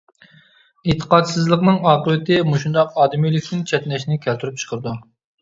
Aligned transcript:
ئېتىقادسىزلىقنىڭ 0.93 1.77
ئاقىۋىتى 1.91 2.39
مۇشۇنداق 2.47 2.97
ئادىمىيلىكتىن 3.05 3.63
چەتنەشنى 3.75 4.19
كەلتۈرۈپ 4.27 4.61
چىقىرىدۇ! 4.65 4.97